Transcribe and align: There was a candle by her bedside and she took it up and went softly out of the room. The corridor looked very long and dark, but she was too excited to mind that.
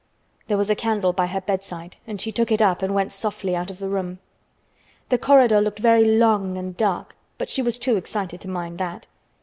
There 0.47 0.57
was 0.57 0.71
a 0.71 0.75
candle 0.75 1.13
by 1.13 1.27
her 1.27 1.41
bedside 1.41 1.97
and 2.07 2.19
she 2.19 2.31
took 2.31 2.51
it 2.51 2.59
up 2.59 2.81
and 2.81 2.95
went 2.95 3.11
softly 3.11 3.55
out 3.55 3.69
of 3.69 3.77
the 3.77 3.87
room. 3.87 4.17
The 5.09 5.19
corridor 5.19 5.61
looked 5.61 5.77
very 5.77 6.03
long 6.05 6.57
and 6.57 6.75
dark, 6.75 7.15
but 7.37 7.51
she 7.51 7.61
was 7.61 7.77
too 7.77 7.97
excited 7.97 8.41
to 8.41 8.47
mind 8.47 8.79
that. 8.79 9.05